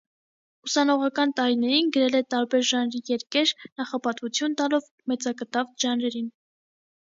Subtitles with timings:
[0.67, 3.53] Ուսանողական տարիներին գրել է տարբեր ժանրի երկեր՝
[3.83, 6.35] նախապատվություն տալով մեծակտավ ժանրերին։